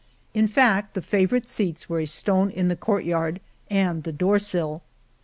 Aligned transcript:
In 0.33 0.47
fact 0.47 0.95
the 0.95 1.01
favor 1.03 1.35
ite 1.35 1.47
seats 1.47 1.87
were 1.87 1.99
a 1.99 2.07
stone 2.07 2.49
in 2.49 2.69
the 2.69 2.75
courtyard 2.75 3.39
and 3.69 4.01
the 4.01 4.11
door 4.11 4.39
sill. 4.39 4.81